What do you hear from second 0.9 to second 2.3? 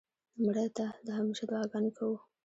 د همېشه دعا ګانې کوو